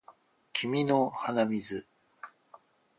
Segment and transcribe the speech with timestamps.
[0.51, 1.85] 君の鼻水